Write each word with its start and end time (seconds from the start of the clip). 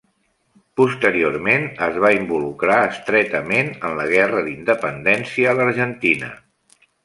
Posteriorment, 0.79 1.67
es 1.89 1.99
va 2.05 2.11
involucrar 2.21 2.79
estretament 2.93 3.71
en 3.91 3.95
la 4.03 4.09
guerra 4.15 4.43
d'independència 4.49 5.53
a 5.55 5.59
l'Argentina. 5.63 6.33